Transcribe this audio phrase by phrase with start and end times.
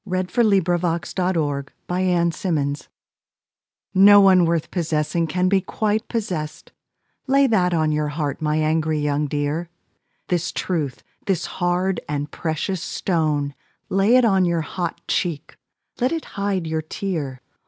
[0.03, 0.33] com Advice
[1.13, 2.87] To A Girl By Sara Teasdale
[3.93, 6.71] No one worth possessing Can be quite possessed;
[7.27, 9.69] Lay that on your heart, My young angry dear;
[10.27, 13.53] This truth, this hard and precious stone,
[13.89, 15.55] Lay it on your hot cheek,
[15.99, 17.39] Let it hide your tear.